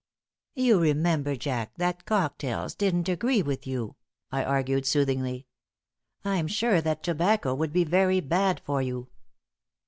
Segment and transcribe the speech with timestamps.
[0.55, 3.97] "You remember, Jack, that cocktails didn't agree with you,"
[4.31, 5.45] I argued, soothingly.
[6.25, 9.09] "I'm sure that tobacco would be very bad for you."